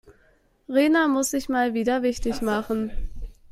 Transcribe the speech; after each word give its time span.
Rena 0.67 1.07
muss 1.07 1.29
sich 1.29 1.47
mal 1.47 1.75
wieder 1.75 2.01
wichtig 2.01 2.41
machen. 2.41 2.89